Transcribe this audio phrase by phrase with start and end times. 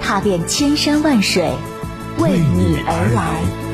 [0.00, 1.44] 踏遍千山万水，
[2.18, 3.70] 为你而来。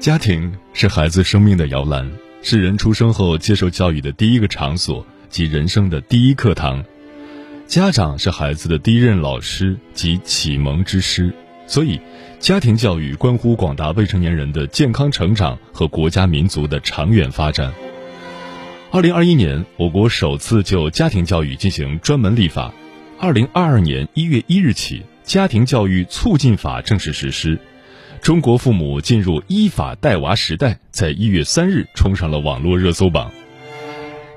[0.00, 2.06] 家庭是孩子生命的摇篮，
[2.46, 6.84] 是人出生后接受教育的第一个场所及人生的第一课堂。
[7.66, 11.32] 家长是孩子的第一任老师及启蒙之师，
[11.66, 11.98] 所以，
[12.38, 17.72] 家庭教育关乎广大未成年人的健康成长和国家民族的长远发展。
[18.90, 22.70] 二零二一年，我国首次就家庭教育进行专门立法。
[23.18, 27.58] 二零二二年一月一日起，《家庭教育促进法》正式实施。
[28.24, 33.30] 中国父母进入依法带娃时代，在一月三日冲上了网络热搜榜。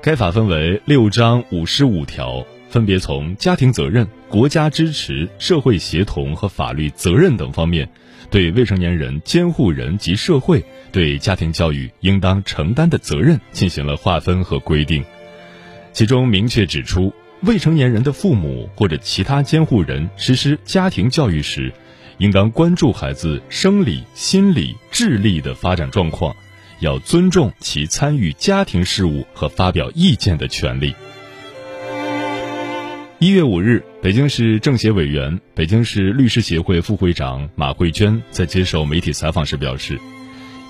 [0.02, 7.88] 该法分为六章五十五条，分别从家庭责任、国家支持、社会协同和法律责任等方面，
[8.30, 15.02] 对未成年人监护人及社会对家庭教育应当承担的责任进行了划分和规定。
[15.94, 21.72] 其中明确指出，未成年人的父母或者其他监护人实施家庭教育时，
[22.18, 26.34] 应当关注孩子生理、心理、智力的发展状况，
[26.80, 30.92] 要尊重其参与家庭事务和发表意见的权利。
[33.20, 40.00] 一月五日，北京市政协委员、北京市律师协会副会长马慧娟在接受媒体采访时表示，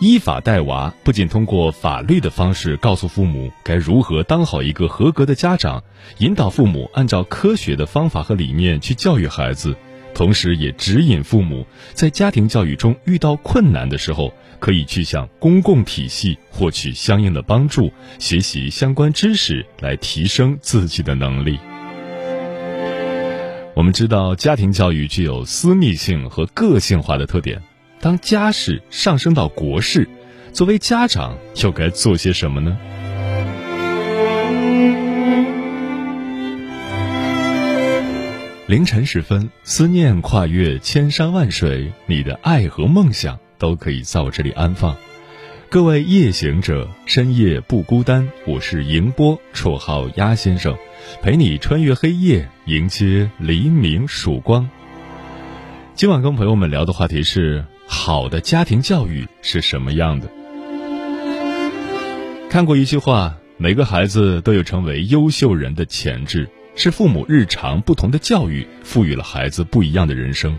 [0.01, 5.83] 依法带娃不仅通过法律的方式告诉父母该如何当好一个合格的家长，
[6.19, 9.75] 引导父母按照科学的方法和理念去教育孩子。
[10.19, 21.57] 同时，也指引父母在家庭教育中遇到困难的时候，可以去向公共体系获取相应的帮助，学习相关知识来提升自己的能力。
[23.77, 27.63] 我们知道，家庭教育具有私密性和个性化的特点。
[28.01, 30.09] 当家事上升到国事，
[30.53, 32.77] 作为家长又该做些什么呢？
[38.69, 44.95] 凌晨时分，思念跨越千山万水，你的爱和梦想都可以在我这里安放。
[45.71, 48.29] 各位夜行者，深夜不孤单。
[48.47, 50.77] 我是迎波，绰号鸭先生，
[51.23, 54.69] 陪你穿越黑夜，迎接黎明曙光。
[55.95, 60.29] 今晚跟朋友们聊的话题是：好的家庭教育是什么样的？
[62.51, 66.47] 看过一句话，每个孩子都有成为优秀人的潜质。
[66.79, 70.57] 是父母日常不同的教育赋予了孩子不一样的人生，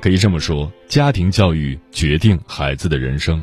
[0.00, 3.42] 可以这么说，家庭教育决定孩子的人生。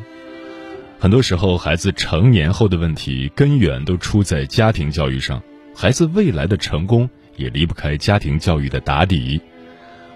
[0.98, 5.40] 很多时候，孩子成年后的问题根源都出在家庭教育上，
[5.72, 9.40] 孩子未来的成功也离不开家庭教育的打底。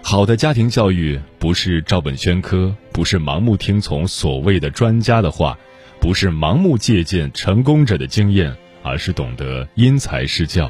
[0.01, 5.57] 好的家庭教育不是照本宣科，不是盲目听从所谓的专家的话，
[6.01, 8.53] 不是盲目借鉴成功者的经验，
[8.83, 10.69] 而是懂得因材施教。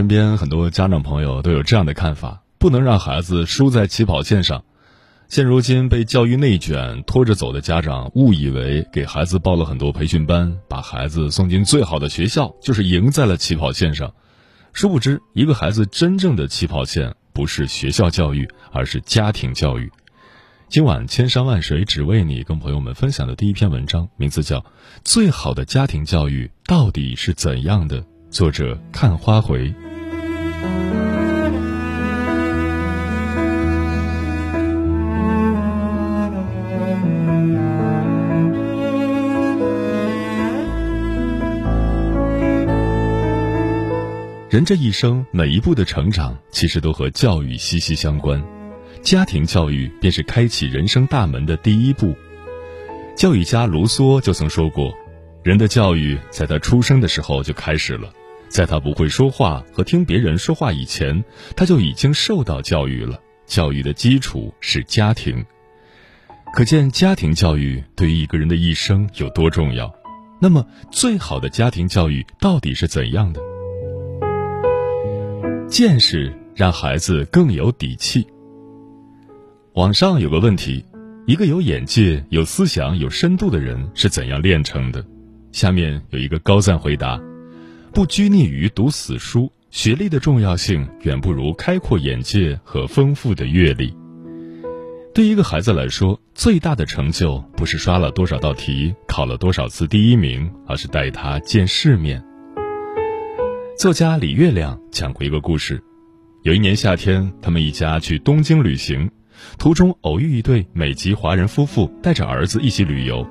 [0.00, 4.64] 身边很多家长朋友都有这样的看法：不能让孩子输在起跑线上。
[5.28, 14.10] 现如今被教育内卷拖着走的家长，误以为给孩子报了很多培训班，把孩子送进最好的学校，就是赢在了起跑线上。
[14.72, 19.92] 殊不知，一个孩子真正的起跑线不是学校教育，而是家庭教育。
[20.70, 24.60] 今晚千山万水只为你，跟朋友们分享的第一篇文章，名字叫
[25.04, 28.00] 《最好的家庭教育到底是怎样的》，
[28.30, 29.74] 作者看花回。
[44.50, 48.42] 人这一生每一步的成长，其实都和教育息息相关。
[49.00, 52.16] 家庭教育便是开启人生大门的第一步。
[53.16, 54.92] 教育家卢梭就曾说过
[55.44, 58.12] ：“人的教育在他出生的时候就开始了，
[58.50, 61.24] 在他不会说话和听别人说话以前，
[61.56, 63.18] 他就已经受到教育了。
[63.46, 65.44] 教育的基础是家庭，
[66.52, 69.92] 可见家庭教育对于一个人的一生有多重要。
[70.40, 73.40] 那么，最好的家庭教育到底是怎样的？”
[75.68, 78.26] 见识让孩子更有底气。
[79.74, 80.84] 网上有个问题：
[81.26, 85.04] 一个有眼界、有思想、有深度的人是怎样炼成的？
[85.52, 87.20] 下面有一个高赞回答：
[87.92, 93.92] 不拘泥于读死书，学历的重要性远不如开阔眼界和丰富的阅历。
[95.12, 102.24] 对一个孩子来说，最大的成就不是刷了多少道题、考了多少次第一名，而是带他见世面。
[103.76, 105.82] 作家李月亮讲过一个故事：
[106.44, 109.10] 有一年夏天，他们一家去东京旅行，
[109.58, 113.26] 途中偶遇一对美籍华人夫妇带着儿子一起旅游。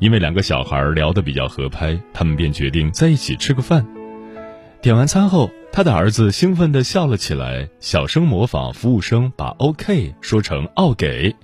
[0.00, 3.86] 因为两个小孩聊得比较合拍，他们便决定在一起吃个饭。
[4.80, 11.34] 点完餐后，他的儿子兴奋地笑了起来，小声模仿服务生把 “OK” 说成“奥给”，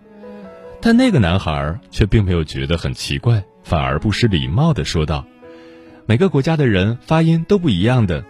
[0.80, 5.24] 但那个男孩却并没有觉得很奇怪，反而不失礼貌地说道。
[6.06, 8.24] 每个国家的人发音都不一样的。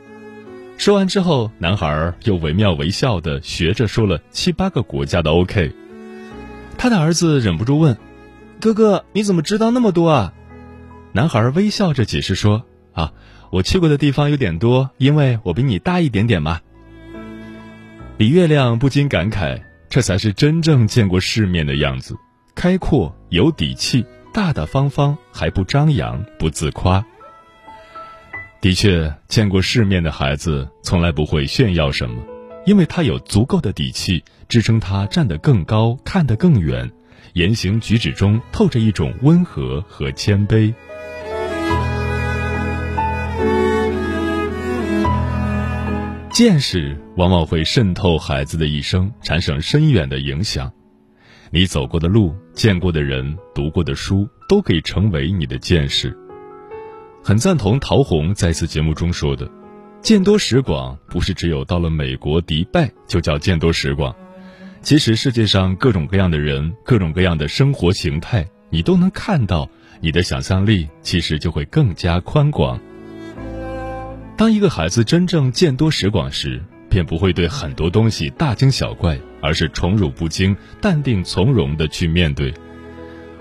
[0.79, 5.71] 说完之后，男孩又惟妙惟肖的学着说了七八个国家的 OK。
[6.79, 7.97] 他的儿子忍不住问
[8.65, 10.33] ：“哥哥，你怎么知道那么多啊？”
[11.13, 13.13] 男孩微笑着解释说：“啊，
[13.51, 16.63] 我去过的地方有点多，因为我比你大一点点嘛。”
[18.17, 22.17] 李月亮不禁感慨：这才是真正见过世面的样子，
[22.55, 24.03] 开阔有底气，
[24.33, 27.05] 大大方方，还不张扬不自夸。
[28.63, 32.17] 的确，见过世面的孩子从来不会炫耀什么，
[32.65, 36.91] 因为他有足够的底气支撑他站得更高、看得更远，
[37.35, 40.73] 言行举止中透着一种温和和谦卑。
[46.31, 50.73] 见识往往会渗透孩子的一生，产生深远的影响。
[51.51, 56.17] 你走过的路、见过的人、读过的书，都可以成为你的见识。
[57.21, 59.51] 很赞同陶虹在次节目中说的
[60.01, 64.15] ：“见多识广，不是只有到了美国迪拜就叫见多识广。
[64.85, 69.67] 其实世界上各种各样的人，各种各样的生活形态，你都能看到，
[69.99, 72.79] 你的想象力其实就会更加宽广。
[74.37, 82.53] 当一个孩子真正见多识广时，便不会对很多东西大惊小怪，而是宠辱不惊、淡定从容的去面对。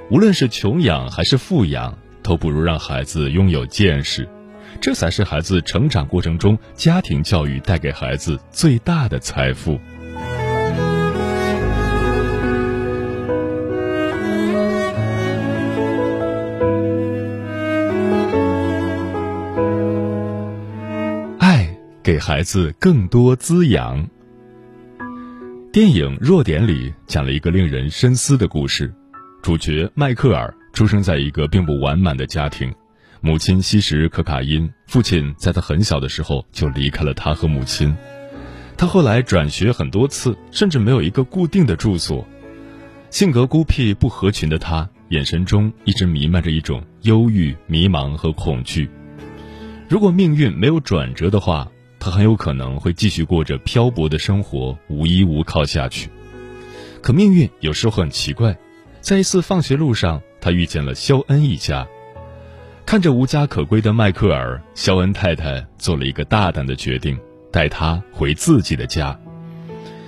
[0.09, 4.25] 无论是穷养还是富养。”都不如让孩子拥有见识，
[4.79, 9.77] 这才是孩子成长过程中家庭教育带给孩子最大的财富。
[22.03, 24.05] 给孩子更多滋养。
[25.71, 28.93] 电影《弱点》里讲了一个令人深思的故事，
[29.41, 30.53] 主角迈克尔。
[30.73, 32.73] 出生在一个并不完满的家庭，
[33.21, 37.95] 母亲吸食可卡因，父亲在他很小的时候就离开了他和母亲。
[38.75, 42.27] 他后来转学很多次，甚至没有一个固定的住所。
[43.11, 48.89] 性格孤僻不合群的他，眼神中一直弥漫着一种忧郁、迷茫和恐惧。
[49.87, 51.71] 如果命运没有转折的话，
[52.03, 56.09] 他很有可能会继续过着漂泊的生活，无依无靠下去。
[57.01, 58.57] 可命运有时候很奇怪，
[58.99, 60.21] 在一次放学路上。
[60.41, 61.87] 他遇见了肖恩一家，
[62.85, 67.17] 看着无家可归的迈克尔，肖恩太太做了一个大胆的决定，
[67.49, 69.17] 带他回自己的家。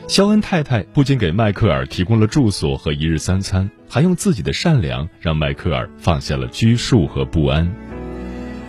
[0.09, 7.73] 肖恩太太不仅给迈克尔提供了住所和一日三餐，还用自己的善良让迈克尔放下了拘束和不安，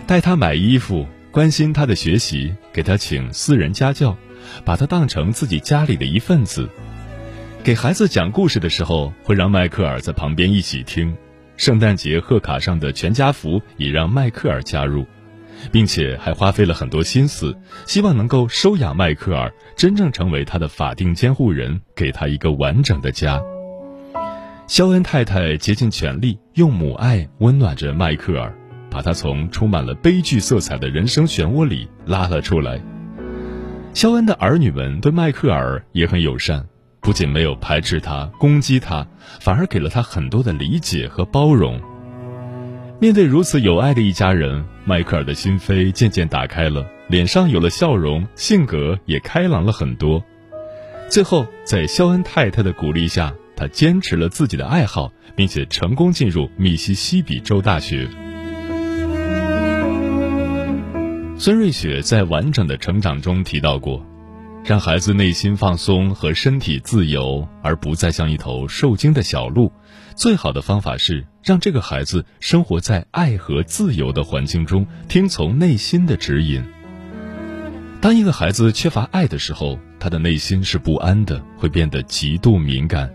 [0.07, 1.05] 带他买衣服、
[1.37, 4.17] 关心他的学习，给他请私人家教，
[4.65, 6.67] 把他当成自己家里的一份子。
[7.63, 11.15] 给孩子讲故事的时候，会让迈克尔在旁边一起听。
[11.55, 15.05] 圣诞节贺卡上的全家福也让迈克尔加入，
[15.71, 23.39] 并且还花费了很多心思，希望能够收养迈克尔，真正成为他的法定监护人，给他一个完整的家。
[24.65, 28.51] 肖恩太太竭尽全力，用母爱温暖着迈克尔，
[28.97, 32.81] 把他从充满了悲剧色彩的人生漩涡里拉了出来。
[33.93, 36.65] 肖恩的儿女们对迈克尔也很友善。
[36.99, 39.05] 不仅没有排斥他、攻击他，
[39.39, 41.79] 反而给了他很多的理解和包容。
[42.99, 50.23] 面对如此有爱的一家人，迈克尔的心扉渐渐打开了，脸上有了笑容，性格也开朗了很多。
[51.07, 58.09] 最后，在肖恩太太的鼓励下，他坚持了自己的爱好，并且成功进入密西西比州大学。
[61.39, 64.03] 孙瑞雪在完整的成长中提到过。
[64.65, 69.71] 让孩子内心放松和身体自由，而不再像一头受惊的小鹿。
[70.13, 76.61] 最好的方法是让这个孩子生活在爱和自由的环境中，听从内心的指引。
[78.01, 83.07] 当一个孩子缺乏爱的时候，他的内心是不安的，会变得极度敏感；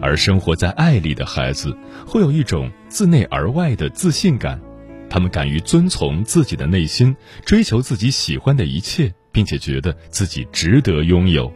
[0.00, 4.60] 而生活在爱里的孩子，会有一种自内而外的自信感，
[5.14, 9.14] 他们敢于遵从自己的内心，追求自己喜欢的一切。
[9.30, 11.52] 并且觉得自己值得拥有，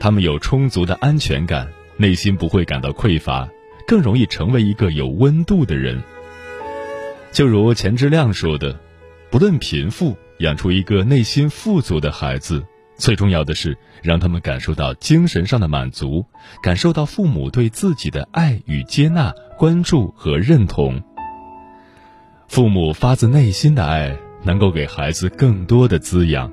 [0.00, 3.48] 他们有充足的安全感，内心不会感到匮乏，
[3.86, 6.02] 更容易成为一个有温度的人。
[7.30, 8.76] 就如钱之亮说的
[9.30, 12.64] ：“不论贫富，养出一个内心富足的孩子，
[12.96, 16.26] 最重要的是让他们感受到精神上的满足，
[16.60, 21.00] 感受到父母对自己的爱与接纳、关注和认同。
[22.48, 26.50] 父母发自内心的爱，能够给孩子更多的滋养。”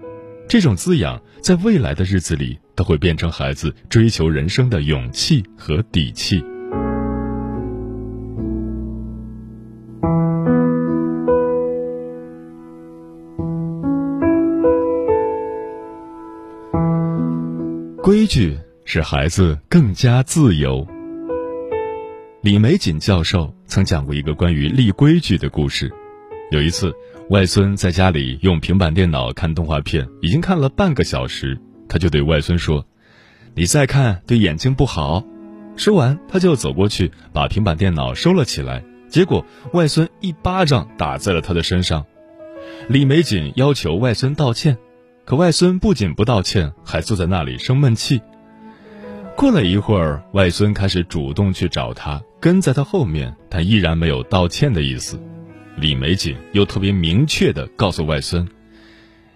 [0.50, 6.44] 这种滋养，在未来的日子里都会变成孩子追求人生的勇气和底气。
[18.04, 20.86] 规矩使孩子更加自由。
[22.42, 25.92] 李玫瑾教授曾讲过一个关于立规矩的故事。
[26.52, 26.92] 有一次。
[27.30, 31.58] 外孙在家里用平板电脑看动画片，已经看了半个小时，
[31.88, 32.86] 他就对外孙说
[33.56, 35.24] ：“你再看对眼睛不好。”
[35.78, 38.84] 说完，他就走过去把平板电脑收了起来。
[39.08, 42.06] 结果外孙一巴掌打在了他的身上。
[42.90, 44.78] 李玫瑾要求外孙道歉，
[45.24, 48.20] 可外孙不仅不道歉，还坐在那里生闷气。
[49.38, 55.22] 过了一会儿，外孙开始主动去找他，跟在他后面，但依然没有道歉的意思。
[55.78, 58.48] 李美景又特别明确地告诉外孙：“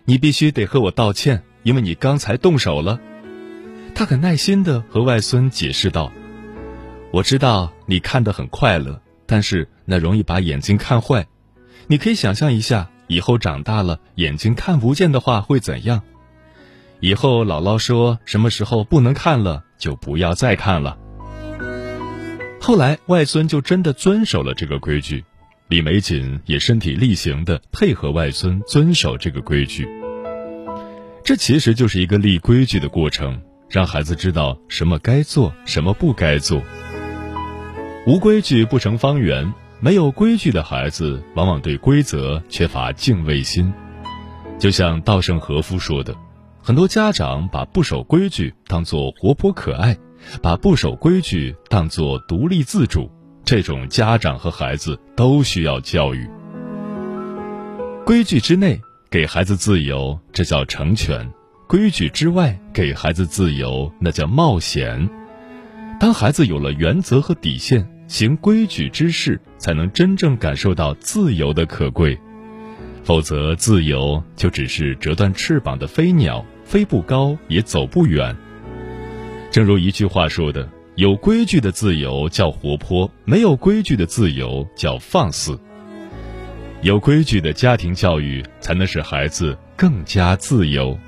[0.05, 2.99] 你必须得和我道歉，因为你刚才动手了。”
[3.93, 6.11] 他很耐心地和外孙解释道
[7.13, 11.27] ：“我知道你看得很快乐，但是那容易把眼睛看坏。
[11.85, 16.01] 你可以想象一下，以后长大了眼睛看不见的话会怎样？
[17.01, 20.97] 以后姥姥说什么时候不能看了，就不要再看了。”
[22.65, 25.23] 后来外孙就真的遵守了这个规矩。
[25.67, 29.87] 李玫瑾也身体力行地配合外孙遵守这个规矩。
[31.23, 36.59] 这其实就是一个立规矩的过程，让孩子知道什么该做，什么不该做。
[38.07, 43.71] 无规矩不成方圆，没有规矩的孩子往往对规则缺乏敬畏心。
[44.57, 46.15] 就像稻盛和夫说的，
[46.63, 49.95] 很多家长把不守规矩当作活泼可爱，
[50.41, 53.11] 把不守规矩当作独立自主。
[53.43, 56.27] 这种家长和孩子都需要教育。
[58.03, 61.23] 规矩之内给孩子自由，这叫成全；
[61.67, 65.07] 规矩之外给孩子自由，那叫冒险。
[65.99, 72.19] 当孩子有了原则和底线，行规矩之事，才能真正感受到自由的可贵。
[73.03, 78.35] 否则，自由就只是折断翅膀的飞鸟，飞不高也走不远。
[79.55, 80.69] 正如一句话说的。
[80.95, 85.57] 有规矩的自由叫活泼，没有规矩的自由叫放肆。
[86.81, 90.99] 有规矩的家庭教育才能使孩子更加自由。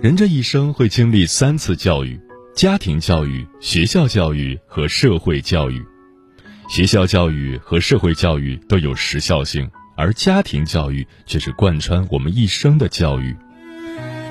[0.00, 2.20] 人这一生会经历三次教育：
[2.56, 5.84] 家庭教育、学校教育和社会教育。
[6.70, 13.36] 学校教育和社会教育都有时效性，而家庭教育却是贯穿我们一生的教育。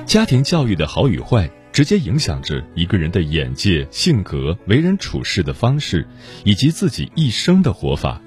[0.06, 6.04] 家庭教育的好与坏，直接影响着一个人的眼界、性格、为人处事的方式，
[6.42, 8.20] 以及自己一生的活法。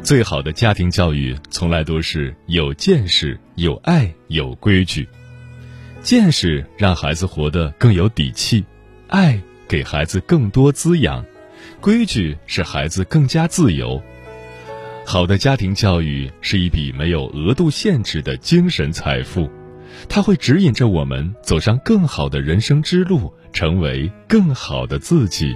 [0.00, 5.08] 最好的家庭教育，从来都是有见识、有爱、有规矩。
[6.02, 8.64] 见识让孩子活得更有底气，
[9.12, 11.22] 爱给孩子更多滋养，
[11.82, 14.02] 规矩使孩子更加自由。
[15.04, 19.50] 好的家庭教育是一笔没有额度限制的精神财富，
[20.08, 25.54] 它会指引着我们走上更好的人生之路，成为更好的自己。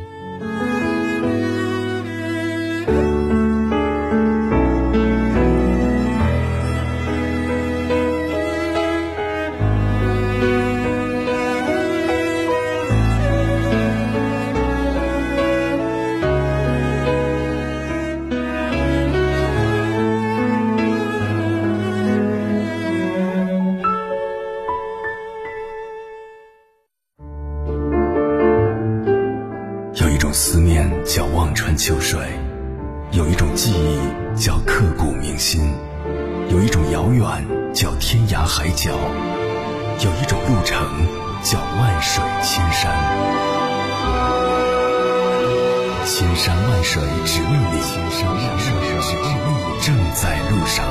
[47.76, 47.82] 你，
[49.82, 50.84] 正在路上。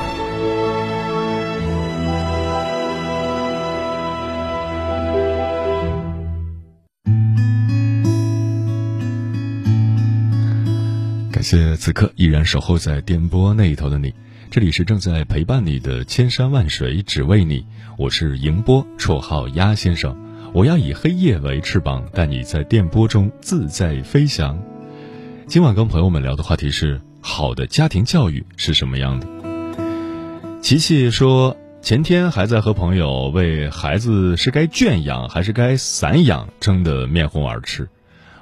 [11.32, 14.14] 感谢此刻依然守候在电波那一头的你，
[14.50, 17.66] 这里是正在陪伴你的千山万水只为你，
[17.98, 20.16] 我是迎波，绰号鸭先生。
[20.54, 24.58] 我要以黑夜为翅膀，带你在电波中自在飞翔。
[25.48, 29.28] 今晚跟朋友们聊的话题是：好的家庭教育是什么样的？
[30.60, 37.88] 琪琪说，前天还在和朋友为孩子是该圈养还是该散养争得面红耳赤。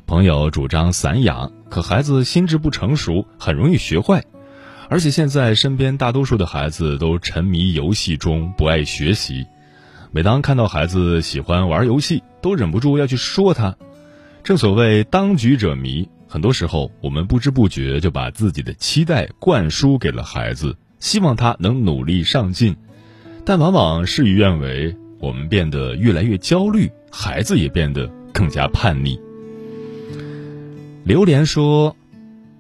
[0.08, 4.24] 朋友主张散养，可孩子心智不成熟，很容易学坏，
[4.90, 9.46] 而且现在身边大多数的孩子都沉迷游戏中，不爱学习。
[10.12, 13.76] 每当看到孩子喜欢玩游戏，都忍不住要去说他。
[14.44, 22.76] 正所谓当局者迷，很多时候我们不知不觉就把自己的期待灌输给了孩子，希望他能努力上进，
[23.46, 29.20] 但往往事与愿违，我们变得越来越焦虑，孩子也变得更加叛逆。
[31.04, 31.96] 榴莲说：“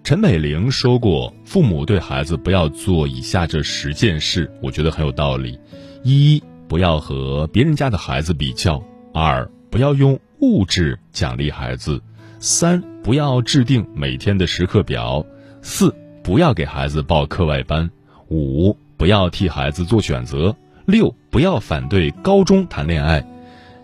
[0.05, 5.59] 陈美玲说过，父母对孩子不要做以下这十件事，我觉得很有道理：
[6.03, 8.79] 一、不要和别人家的孩子比较；
[9.15, 11.97] 二、不要用物质奖励孩子；
[12.39, 15.25] 三、不要制定每天的时刻表；
[15.61, 17.89] 四、不要给孩子报课外班；
[18.29, 23.21] 五、不要替孩子做选择；六、不要反对高中谈恋爱；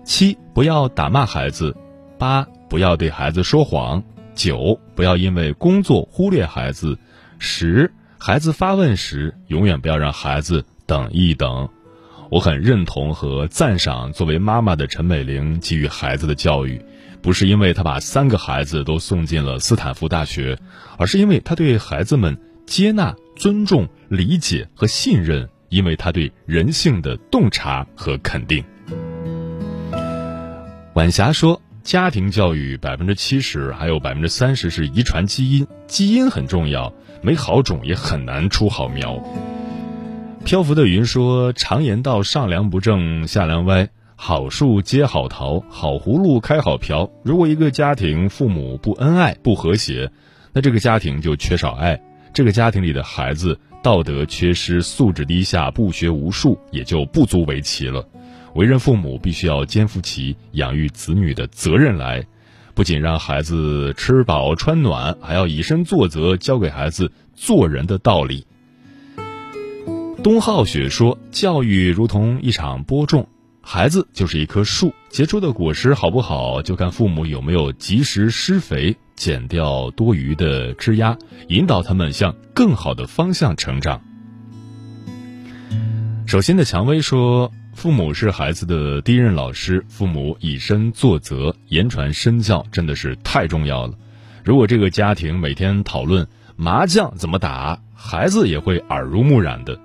[0.05, 1.75] 七、不要打骂孩子；
[2.17, 4.01] 八、不要对孩子说谎。”
[4.35, 6.95] 九，不要因为工作忽略孩子；
[7.39, 11.67] 十，孩子发问时，永远不要让孩子等一等。
[12.29, 16.79] 我很认同和赞赏作为妈妈的陈美玲给予孩子的教育，
[17.21, 20.57] 不是因为她把三个孩子都送进了斯坦福大学，
[20.97, 28.63] 而是因为她对孩子们接纳、尊重、理解和信任，因为她对人性的洞察和肯定。
[30.93, 31.61] 晚霞说。
[31.81, 39.23] 家庭教育百分之七十，还有百分之三十是遗传基因，基因很重要，没好种也很难出好苗。
[40.45, 47.09] 漂浮的云说：“常言道，上梁不正下梁歪，好树结好桃，好葫芦开好瓢。
[47.23, 50.09] 如果一个家庭父母不恩爱、不和谐，
[50.53, 52.01] 那这个家庭就缺少爱，
[52.33, 58.07] 这个家庭里的孩子道德缺失、素质低下、不学无术，也就不足为奇了。”
[58.55, 62.25] 为人父母必须要肩负起养育子女的责任来，
[62.73, 68.47] 不仅让孩子吃饱穿暖，还要以身作则，教给孩子做人的道理。
[70.21, 73.27] 东浩雪说：“教育如同一场播种，
[73.61, 84.01] 孩子就是一棵树，结出的果实好不好，就看父母有没有及时施肥，减掉多余的枝丫，引导他们向更好的方向成长。”
[86.27, 87.51] 首先的蔷薇说。
[87.75, 93.93] 父母是孩子的第一任老师，父母以身作则，言传身教，真的是太重要了。
[94.43, 96.27] 如果这个家庭每天讨论
[96.57, 99.79] 麻将怎么打，孩子也会耳濡目染的。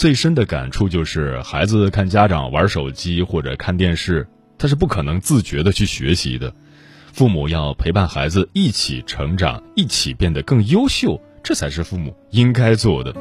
[0.00, 6.50] 最深的感触就是，孩子看家长玩手机或者看电视，他是不可能自觉的去学习的。
[7.12, 13.14] 父母要陪伴孩子一起成长，一起变得更优秀，这才是父母应该做的。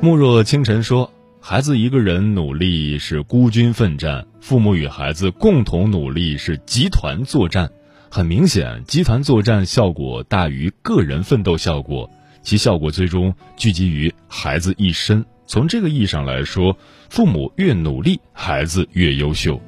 [0.00, 1.08] 慕若清晨说。
[1.42, 7.70] 孩子一个人努力是孤军奋战，父母与孩子共同努力是集团作战。
[8.10, 12.10] 很明显，集团作战效果大于个人奋斗效果，
[12.42, 15.24] 其效果最终聚集于孩子一身。
[15.46, 16.76] 从这个意义上来说，
[17.08, 19.60] 父母越努力，孩子越优秀。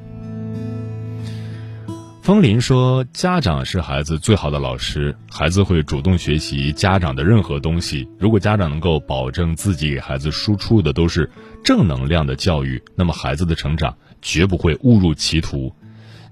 [2.22, 8.08] 风林说：“家长是孩子最好的老师，孩子会主动学习家长的任何东西。
[8.16, 11.28] 如果家长能够保证自己给孩子输出的都是
[11.64, 15.74] 正能量的教育，那么孩子的成长绝不会误入歧途。”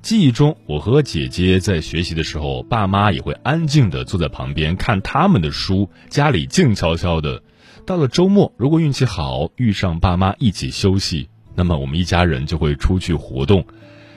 [0.02, 7.42] 记忆中，我和姐姐在学习的时候，爸妈也会安静的坐在旁边看他们的书，家里静悄悄的。
[7.86, 13.62] 到了周末，如果运气好遇上爸妈一起休息，那么我们一家人就会出去活动。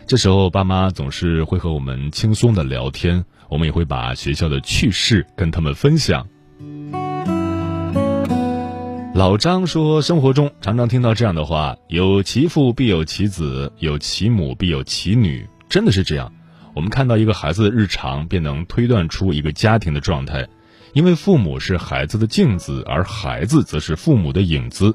[0.07, 6.25] 这时候，爸妈总是会和我们轻松的聊天，我们也会把学校的趣事跟他们分享。
[9.13, 16.31] 老张说，生活中常常听到这样的话：“有其父必有其子，有其母必有其女。”真的是这样。
[16.75, 20.47] 我们看到一个孩子的日常，便能推断出一个家庭的状态，
[20.93, 24.93] 因为父母是孩子的镜子，而孩子则是父母的影子。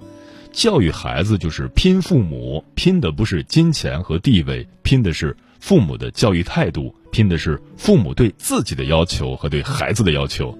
[0.53, 10.57] 教育孩子就是拼父母，拼的不是金钱和地位，拼的是父母的教育态度，拼的是父母对自己的要求和对孩子的要求。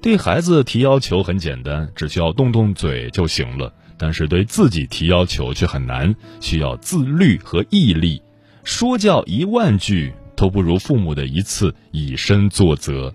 [0.00, 8.20] 对孩子提要求很简单，只需要动动嘴就行了；但是对自己提要求却很难，需要自律和毅力。
[8.64, 13.12] 说教一万句都不如父母的一次以身作则。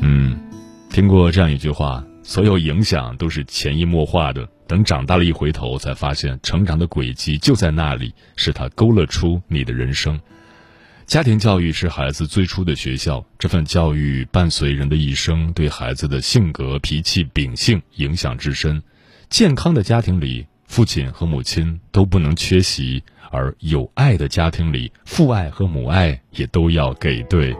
[0.00, 0.38] 嗯，
[0.90, 4.48] 听过这样一句话：所有影响都是潜移默化的。
[4.66, 10.20] 等长大了一回头，才发现成长的轨迹就在那里，是他勾勒出你的人生。
[11.06, 18.82] 家庭教育是孩子最初的学校，这份教育伴随人的一生，对孩子的性格、脾气、秉性影响至深。
[19.30, 27.54] 健康的家庭里，父亲和母亲都不能缺席；而有爱的家庭里，父爱和母爱也都要给对。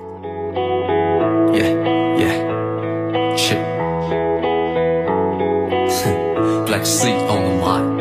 [6.67, 7.97] Black sea on the mind。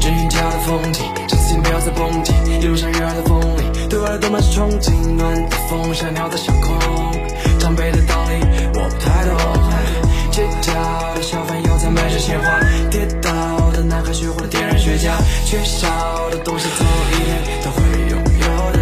[0.00, 2.32] 阵雨家的风景，这次不要再蹦迪。
[2.58, 5.14] 一路上悦耳的风铃，对我都满是憧憬。
[5.14, 6.72] 暖的风像鸟在上空，
[7.58, 8.40] 长辈的道理
[8.72, 9.83] 我不太懂。
[15.04, 18.80] 点燃雪茄，缺少的东西总有一天都会拥有的。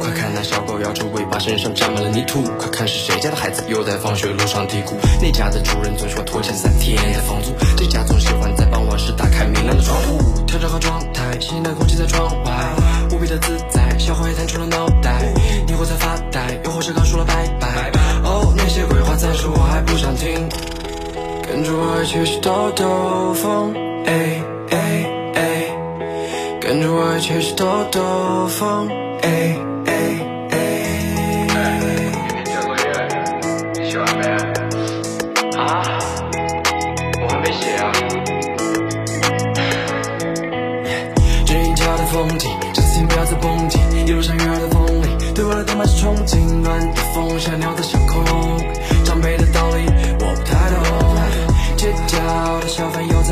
[0.00, 2.42] 快看那小狗摇着尾巴，身上沾满了泥土。
[2.58, 4.96] 快看是谁家的孩子又在放学路上啼哭。
[5.20, 12.52] 那家的主人总喜欢拖欠三天的房租，这家总喜欢在傍晚时打开明亮的窗户，调整好状态，新鲜的空气在窗外，
[13.12, 13.98] 无比的自在。
[13.98, 15.22] 小孩探出了脑袋，
[15.66, 17.90] 你或在发呆，又或是刚说了拜拜。
[18.24, 20.48] 哦，那些鬼话暂时我还不想听，
[21.46, 23.74] 跟着我一起去兜兜风，
[24.06, 24.76] 哎哎
[25.34, 25.40] 哎，
[26.60, 28.88] 跟着我一起去兜兜风，
[29.22, 29.56] 哎。
[29.86, 29.92] 哎。
[30.50, 30.54] 哎。
[33.88, 34.24] 写完没？
[35.58, 35.98] 啊，
[37.20, 37.92] 我还没写啊。
[41.44, 43.78] 这一家的风景，这次请不要再蹦迪。
[44.06, 46.36] 一路上悦耳的风铃，对我来都满是憧憬。
[46.62, 48.22] 暖的风像鸟在上空，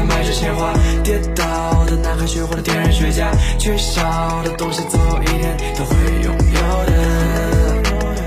[0.05, 6.93] 小贩又在卖着鲜花，跌倒的男孩学会了点燃雪茄，缺少的东西总有一天都会拥有的。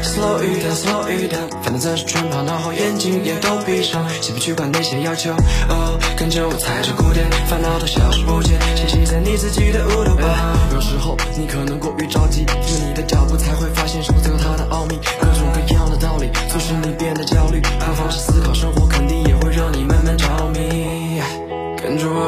[0.04, 5.32] Slow 一点，Slow 一点，反正暂时全跑，然后眼睛也都闭上，先不去管那些要求。
[5.70, 10.26] 哦，跟着我踩着鼓点，烦恼都消失不见，栖息在你自己的乌托邦。
[10.74, 17.62] 有时候你可能过于着急，因为你的脚步才会发现生活最后它的奥秘，各种各样的道理促使你变得焦虑。
[17.80, 21.07] 换方式思考生活，肯定也会让你慢慢着迷。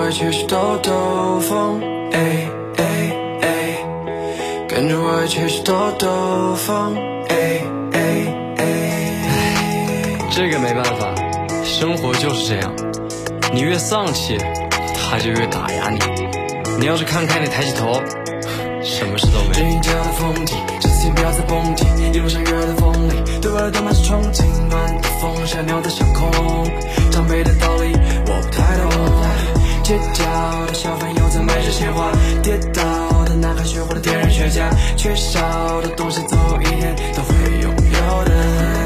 [0.09, 1.79] 我一起去兜兜风，
[2.11, 2.83] 哎哎
[3.41, 3.77] 哎，
[4.67, 7.61] 跟着我一起去兜兜风，哎
[7.93, 10.17] 哎哎。
[10.31, 11.13] 这个没办法，
[11.63, 12.73] 生活就是这样，
[13.53, 14.35] 你越丧气，
[14.95, 15.99] 他就越打压你。
[16.79, 18.01] 你要是看开，你抬起头，
[18.81, 19.53] 什么事都没。
[19.53, 21.85] 这一家的风景，这次请不要再蹦迪。
[22.11, 22.41] 一路上
[22.77, 24.43] 风里，对我来都满是憧憬。
[24.71, 26.67] 暖的风像鸟在上空，
[27.11, 27.93] 长辈的道理
[28.25, 29.28] 我不太懂。
[29.89, 30.23] 街角
[30.67, 32.11] 的小贩又在卖着鲜花？
[32.43, 38.78] 跌倒的男孩学会了点燃雪茄缺少的东西总有一天都会拥有的。